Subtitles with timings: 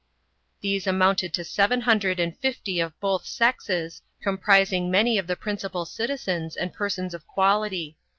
[0.61, 5.85] These amounted to seven hundred and fifty of both sexes, comprising many of the principal
[5.85, 7.95] citizens and persons of quality.